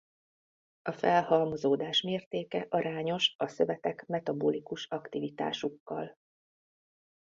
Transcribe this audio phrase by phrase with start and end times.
[0.81, 6.17] A felhalmozódás mértéke arányos a szövetek metabolikus aktivitásukkal.